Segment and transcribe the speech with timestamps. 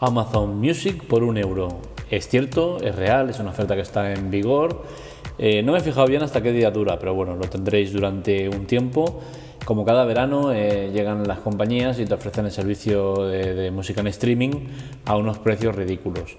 [0.00, 1.68] Amazon Music por un euro.
[2.10, 4.82] Es cierto, es real, es una oferta que está en vigor.
[5.38, 8.48] Eh, no me he fijado bien hasta qué día dura, pero bueno, lo tendréis durante
[8.48, 9.20] un tiempo.
[9.64, 14.06] Como cada verano eh, llegan las compañías y te ofrecen el servicio de, música en
[14.08, 14.68] streaming
[15.04, 16.36] a unos precios ridículos.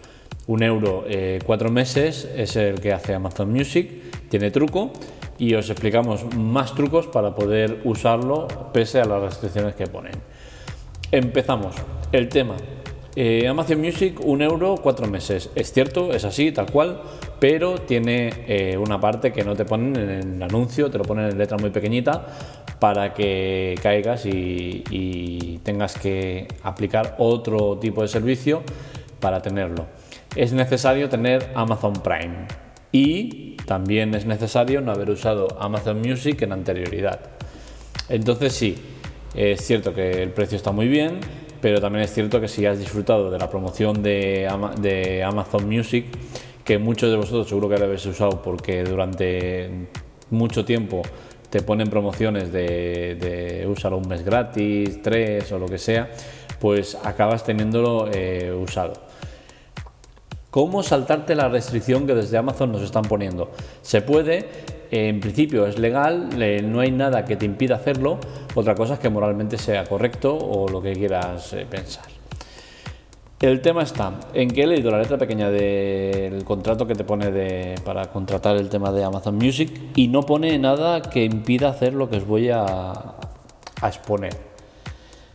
[0.48, 3.90] Un euro eh, cuatro meses es el que hace Amazon Music,
[4.28, 4.92] tiene truco
[5.38, 10.14] y os explicamos más trucos para poder usarlo pese a las restricciones que ponen.
[11.12, 11.76] Empezamos.
[12.12, 12.56] El tema.
[13.16, 15.50] Eh, Amazon Music, un euro, cuatro meses.
[15.56, 17.02] Es cierto, es así, tal cual,
[17.40, 21.38] pero tiene una parte que no te ponen en el anuncio, te lo ponen en
[21.38, 22.26] letra muy pequeñita
[22.82, 28.64] para que caigas y, tengas que aplicar otro tipo de servicio
[29.20, 29.86] para tenerlo.
[30.36, 32.48] Es necesario tener Amazon Prime
[32.92, 37.20] y también es necesario no haber usado Amazon Music en anterioridad.
[38.10, 38.76] Entonces sí,
[39.36, 41.20] es cierto que el precio está muy bien,
[41.62, 46.06] pero también es cierto que si has disfrutado de la promoción de, Amazon Music,
[46.66, 49.88] que muchos de vosotros seguro que habéis usado porque durante
[50.32, 51.02] mucho tiempo
[51.50, 56.10] te ponen promociones de, de usar un mes gratis, tres o lo que sea,
[56.60, 58.94] pues acabas teniéndolo eh, usado.
[60.52, 63.52] ¿Cómo saltarte la restricción que desde Amazon nos están poniendo?
[63.82, 64.48] Se puede,
[64.92, 66.30] en principio es legal,
[66.70, 68.20] no hay nada que te impida hacerlo,
[68.56, 72.06] otra cosa es que moralmente sea correcto o lo que quieras eh, pensar.
[73.40, 77.76] El tema está en que he leído la letra pequeña del contrato que te pone
[77.84, 82.08] para contratar el tema de Amazon Music y no pone nada que impida hacer lo
[82.08, 84.36] que os voy a, a exponer.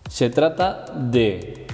[0.08, 1.66] Se trata de,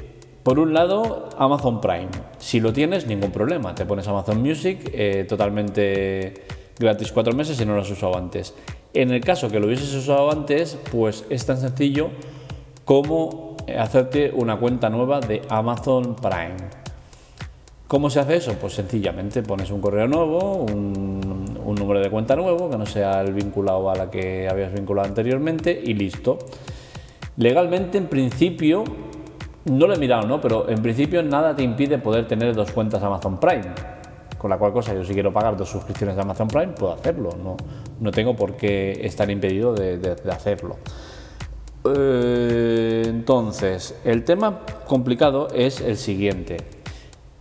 [0.43, 2.09] por un lado, Amazon Prime.
[2.39, 3.75] Si lo tienes, ningún problema.
[3.75, 8.55] Te pones Amazon Music eh, totalmente gratis cuatro meses si no lo has usado antes.
[8.93, 12.11] En el caso que lo hubieses usado antes, pues es tan sencillo
[12.85, 16.83] como eh, hacerte una cuenta nueva de Amazon Prime.
[17.89, 18.55] ¿Cómo se hace eso?
[18.61, 23.33] Pues sencillamente pones un correo nuevo, un, número de cuenta nuevo, que no sea el
[23.33, 26.39] vinculado a la que habías vinculado anteriormente y listo.
[27.37, 28.85] Legalmente, en principio,
[29.65, 30.41] no lo he mirado, ¿no?
[30.41, 33.73] Pero en principio nada te impide poder tener dos cuentas Amazon Prime.
[34.43, 37.31] Con la cual cosa, yo si quiero pagar dos suscripciones de Amazon Prime, puedo hacerlo.
[37.43, 37.57] No,
[38.01, 40.77] no tengo por qué estar impedido de hacerlo.
[41.85, 46.59] Eh, entonces, el tema complicado es el siguiente.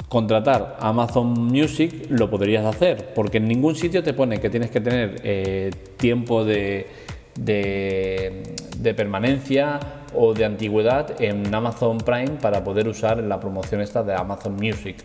[0.10, 4.82] Contratar Amazon Music lo podrías hacer, porque en ningún sitio te pone que tienes que
[4.82, 6.88] tener eh, tiempo de,
[7.36, 9.80] de, permanencia
[10.16, 14.98] o de antigüedad en Amazon Prime para poder usar la promoción esta de Amazon Music.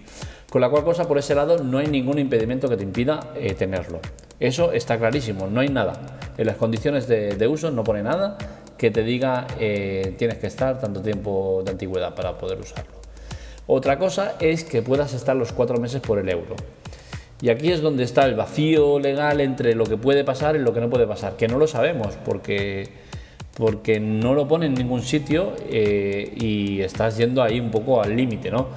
[0.50, 3.54] Con la cual cosa, por ese lado, no hay ningún impedimento que te impida eh,
[3.54, 4.00] tenerlo.
[4.38, 5.94] Eso está clarísimo, no hay nada.
[6.38, 8.38] En las condiciones de, uso no pone nada
[8.76, 12.92] que te diga eh, tienes que estar tanto tiempo de antigüedad para poder usarlo.
[13.66, 16.54] Otra cosa es que puedas estar los cuatro meses por el euro.
[17.40, 20.72] Y aquí es donde está el vacío legal entre lo que puede pasar y lo
[20.72, 22.88] que no puede pasar, que no lo sabemos porque,
[23.56, 28.14] porque no lo pone en ningún sitio eh, y estás yendo ahí un poco al
[28.14, 28.68] límite, ¿no?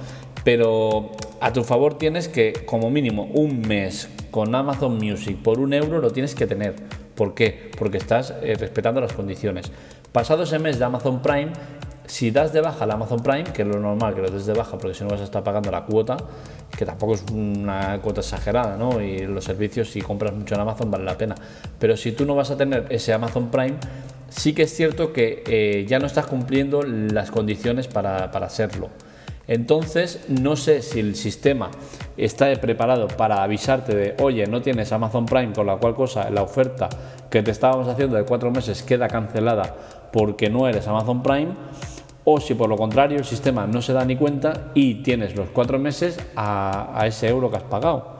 [0.42, 5.74] Pero a tu favor tienes que como mínimo un mes con Amazon Music por un
[5.74, 6.74] euro lo tienes que tener
[7.20, 7.70] ¿Por qué?
[7.76, 9.70] Porque estás eh, respetando las condiciones.
[10.10, 11.52] Pasado ese mes de Amazon Prime,
[12.06, 14.54] si das de baja la Amazon Prime, que es lo normal que lo des de
[14.54, 16.16] baja porque si no vas a estar pagando la cuota,
[16.74, 19.02] que tampoco es una cuota exagerada, ¿no?
[19.02, 21.34] Y los servicios, si compras mucho en Amazon, vale la pena.
[21.78, 23.76] Pero si tú no vas a tener ese Amazon Prime,
[24.30, 28.88] sí que es cierto que eh, ya no estás cumpliendo las condiciones para, para hacerlo.
[29.46, 31.72] Entonces, no sé si el sistema
[32.16, 36.42] está preparado para avisarte de, oye, no tienes Amazon Prime, con la cual cosa la
[36.42, 36.88] oferta
[37.28, 39.74] que te estábamos haciendo de cuatro meses queda cancelada
[40.12, 41.48] porque no eres Amazon Prime,
[42.22, 45.48] o si por lo contrario el sistema no se da ni cuenta y tienes los
[45.48, 48.19] cuatro meses a ese euro que has pagado.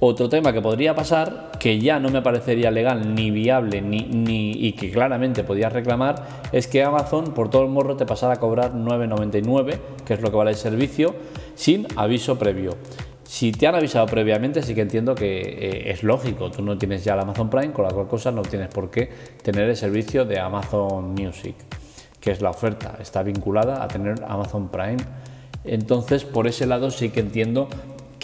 [0.00, 4.50] Otro tema que podría pasar, que ya no me parecería legal ni viable ni, ni,
[4.50, 8.36] y que claramente podías reclamar, es que Amazon por todo el morro te pasara a
[8.36, 11.14] cobrar 9,99, que es lo que vale el servicio,
[11.54, 12.76] sin aviso previo.
[13.22, 17.04] Si te han avisado previamente, sí que entiendo que eh, es lógico, tú no tienes
[17.04, 19.10] ya el Amazon Prime, con la cual cosa no tienes por qué
[19.42, 21.54] tener el servicio de Amazon Music,
[22.20, 24.98] que es la oferta, está vinculada a tener Amazon Prime.
[25.64, 27.68] Entonces, por ese lado sí que entiendo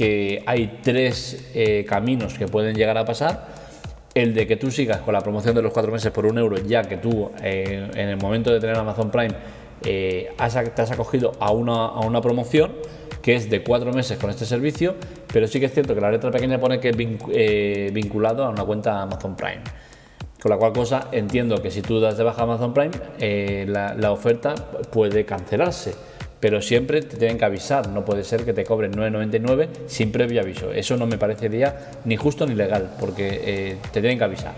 [0.00, 3.48] que hay tres eh, caminos que pueden llegar a pasar.
[4.14, 6.56] El de que tú sigas con la promoción de los cuatro meses por un euro,
[6.56, 9.34] ya que tú eh, en el momento de tener Amazon Prime
[9.84, 12.72] eh, te has acogido a una, promoción
[13.20, 14.94] que es de cuatro meses con este servicio,
[15.30, 18.64] pero sí que es cierto que la letra pequeña pone que es vinculado a una
[18.64, 19.60] cuenta Amazon Prime.
[20.40, 24.54] Con la cual cosa entiendo que si tú das de baja Amazon Prime, la, oferta
[24.90, 25.92] puede cancelarse
[26.40, 30.40] pero siempre te tienen que avisar, no puede ser que te cobren 9,99 sin previo
[30.40, 30.72] aviso.
[30.72, 34.54] Eso no me parecería ni justo ni legal, porque eh, te tienen que avisar.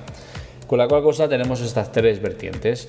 [0.69, 2.89] Con la cual cosa tenemos estas tres vertientes.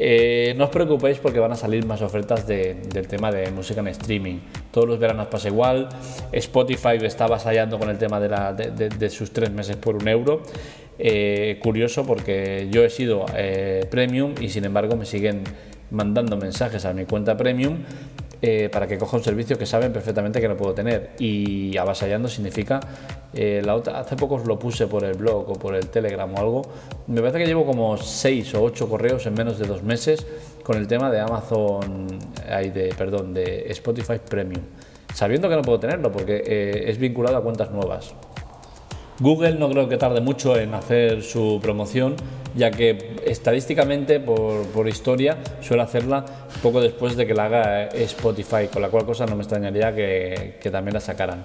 [0.00, 3.88] Eh, no os preocupéis porque van a salir más ofertas del tema de música en
[3.88, 4.38] streaming.
[4.70, 5.88] Todos los veranos pasa igual.
[6.30, 10.42] Spotify está vasallando con el tema de, sus tres meses por un euro.
[11.00, 13.26] Eh, curioso porque yo he sido
[13.90, 15.42] premium y sin embargo me siguen
[15.90, 17.78] mandando mensajes a mi cuenta premium
[18.40, 21.10] eh, para que coja un servicio que saben perfectamente que no puedo tener.
[21.18, 22.80] Y avasallando significa,
[23.34, 26.38] eh, la otra, hace poco lo puse por el blog o por el Telegram o
[26.38, 26.62] algo,
[27.08, 30.24] me parece que llevo como 6 o 8 correos en menos de dos meses
[30.62, 32.06] con el tema de Amazon,
[32.48, 34.62] ay, de, perdón, de Spotify Premium,
[35.14, 38.14] sabiendo que no puedo tenerlo porque eh, es vinculado a cuentas nuevas.
[39.20, 42.14] Google no creo que tarde mucho en hacer su promoción,
[42.54, 46.24] ya que estadísticamente, por, historia, suele hacerla
[46.62, 50.68] poco después de que la haga Spotify, con la cual cosa no me extrañaría que,
[50.70, 51.42] también la sacaran.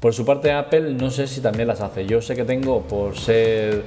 [0.00, 2.06] Por su parte, Apple no sé si también las hace.
[2.06, 3.82] Yo sé que tengo, por ser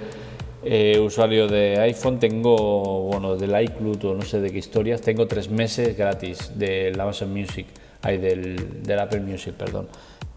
[0.63, 5.27] eh, usuario de iPhone, tengo, bueno, del iCloud o no sé de qué historias, tengo
[5.27, 7.67] tres meses gratis del Amazon Music,
[8.01, 9.87] ay, del, del Apple Music, perdón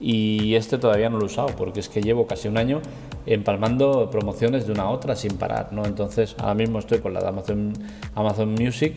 [0.01, 2.83] y este todavía no lo he usado porque es que llevo casi un año
[3.27, 5.87] empalmando promociones de una a otra sin parar, ¿no?
[5.87, 7.73] Entonces ahora mismo estoy con la de Amazon,
[8.15, 8.95] Amazon Music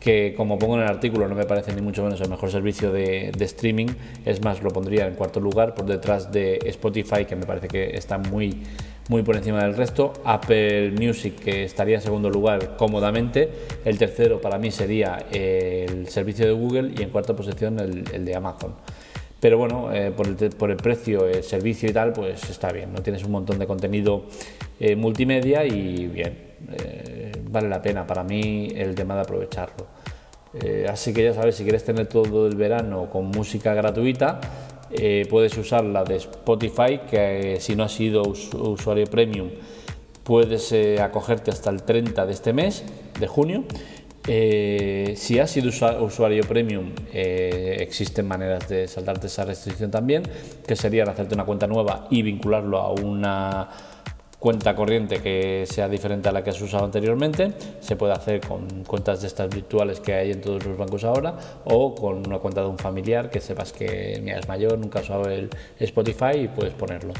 [0.00, 2.92] que como pongo en el artículo no me parece ni mucho menos el mejor servicio
[2.92, 3.86] de, streaming,
[4.26, 7.96] es más lo pondría en cuarto lugar por detrás de Spotify que me parece que
[7.96, 8.62] está muy
[9.08, 13.50] muy por encima del resto, Apple Music que estaría en segundo lugar cómodamente,
[13.84, 18.34] el tercero para mí sería el servicio de Google y en cuarta posición el de
[18.34, 18.74] Amazon.
[19.44, 23.02] Pero bueno, eh, por, el, precio, el servicio y tal, pues está bien, ¿no?
[23.02, 24.24] Tienes un montón de contenido
[24.80, 26.38] eh, multimedia y bien,
[26.82, 29.86] eh, vale la pena para mí el tema de aprovecharlo.
[30.88, 34.40] así que ya sabes, si quieres tener todo el verano con música gratuita,
[35.28, 39.50] puedes usar la de Spotify, que si no has sido usuario premium,
[40.22, 42.84] puedes acogerte hasta el 30 de este mes,
[43.18, 43.64] de junio,
[44.26, 45.68] eh, si has sido
[46.02, 50.22] usuario premium, eh, existen maneras de saltarte esa restricción también,
[50.66, 53.68] que sería hacerte una cuenta nueva y vincularlo a una
[54.44, 57.52] cuenta corriente que sea diferente a la que has usado anteriormente.
[57.80, 61.34] Se puede hacer con cuentas de estas virtuales que hay en todos los bancos ahora
[61.64, 65.02] o con una cuenta de un familiar que sepas que mira, es mayor, nunca ha
[65.02, 65.48] usado el
[65.78, 67.14] Spotify y puedes ponerlo.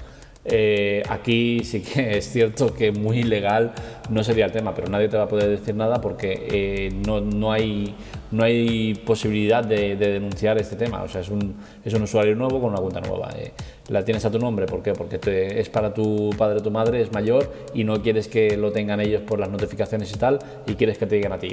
[0.44, 3.72] Eh, aquí sí que es cierto que muy legal
[4.10, 7.22] no sería el tema, pero nadie te va a poder decir nada porque eh, no,
[7.22, 7.94] no, hay,
[8.34, 11.04] no hay posibilidad de, denunciar este tema.
[11.04, 11.54] O sea, es un,
[11.84, 13.30] es un usuario nuevo con una cuenta nueva.
[13.38, 13.52] Eh,
[13.88, 14.92] la tienes a tu nombre, ¿por qué?
[14.92, 15.20] Porque
[15.60, 19.00] es para tu padre o tu madre, es mayor y no quieres que lo tengan
[19.00, 21.50] ellos por las notificaciones y tal, y quieres que te digan a ti.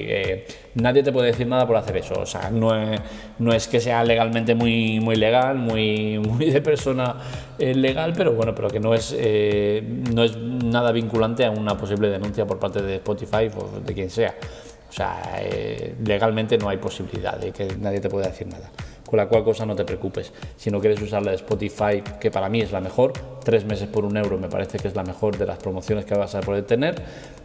[0.75, 2.15] nadie te puede decir nada por hacer eso.
[2.19, 2.99] O sea, no es,
[3.37, 7.15] no es que sea legalmente muy, muy legal, muy, muy de persona
[7.59, 12.09] legal, pero bueno, pero que no es, eh, no es nada vinculante a una posible
[12.09, 14.33] denuncia por parte de Spotify o de quien sea.
[14.91, 18.69] O sea, eh, legalmente no hay posibilidad de que nadie te pueda decir nada.
[19.05, 20.33] Con la cual cosa no te preocupes.
[20.57, 23.87] Si no quieres usar la de Spotify, que para mí es la mejor, tres meses
[23.87, 26.41] por un euro me parece que es la mejor de las promociones que vas a
[26.41, 26.95] poder tener.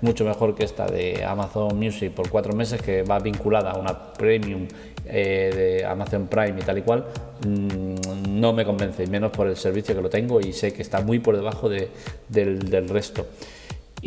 [0.00, 4.12] Mucho mejor que esta de Amazon Music por cuatro meses, que va vinculada a una
[4.12, 4.66] premium
[5.04, 7.04] eh, de Amazon Prime y tal y cual.
[7.46, 11.00] Mm, no me convence, menos por el servicio que lo tengo y sé que está
[11.00, 13.24] muy por debajo del resto.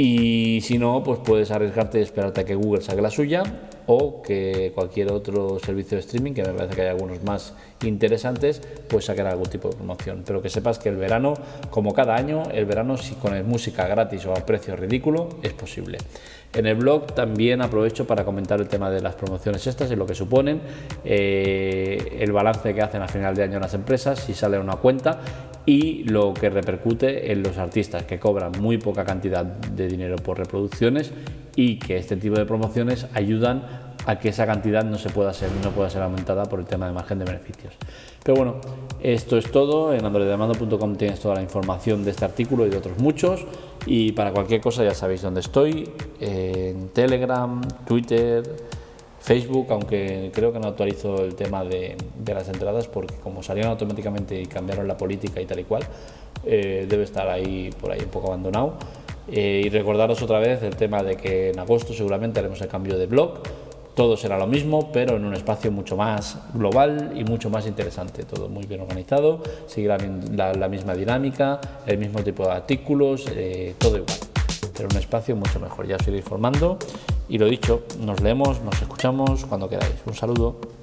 [0.02, 3.44] Y si no, pues puedes arriesgarte y esperarte a que Google saque la suya
[3.86, 7.54] o que cualquier otro servicio de streaming, que me parece que hay algunos más
[7.84, 10.24] interesantes, pues sacar algún tipo de promoción.
[10.26, 11.34] Pero que sepas que el verano,
[11.70, 15.98] como cada año, el verano si con música gratis o a precio ridículo, es posible.
[16.54, 20.06] En el blog también aprovecho para comentar el tema de las promociones estas y lo
[20.06, 20.62] que suponen,
[21.04, 25.20] eh, el balance que hacen a final de año las empresas, si sale una cuenta
[25.70, 30.40] y lo que repercute en los artistas que cobran muy poca cantidad de dinero por
[30.40, 31.12] reproducciones
[31.56, 33.62] y que este tipo de promociones ayudan
[34.08, 36.88] a que esa cantidad no se pueda ser no pueda ser aumentada por el tema
[36.88, 37.76] de margen de beneficios.
[38.24, 38.56] Pero bueno,
[39.04, 39.94] esto es todo.
[39.94, 43.46] En androidemando.com tienes toda la información de este artículo y de otros muchos.
[43.86, 45.88] Y para cualquier cosa ya sabéis dónde estoy,
[46.20, 48.44] en Telegram, Twitter,
[49.20, 51.96] Facebook, aunque creo que no actualizo el tema de,
[52.26, 55.84] las entradas porque como salieron automáticamente y cambiaron la política y tal y cual,
[56.46, 58.76] eh, debe estar ahí por ahí un poco abandonado.
[59.32, 62.98] Eh, y recordaros otra vez el tema de que en agosto seguramente haremos el cambio
[62.98, 63.42] de blog.
[63.96, 68.24] Todo será lo mismo, pero en un espacio mucho más global y mucho más interesante.
[68.24, 73.98] Todo muy bien organizado, seguirá la, misma dinámica, el mismo tipo de artículos, eh, todo
[73.98, 74.18] igual.
[74.74, 75.86] Pero un espacio mucho mejor.
[75.86, 76.80] Ya os iré informando.
[77.30, 79.96] Y lo dicho, nos leemos, nos escuchamos cuando queráis.
[80.06, 80.79] Un saludo.